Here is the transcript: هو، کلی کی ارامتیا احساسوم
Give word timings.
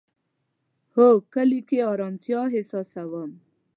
هو، 0.93 1.07
کلی 1.33 1.61
کی 1.67 1.77
ارامتیا 1.91 2.41
احساسوم 2.55 3.31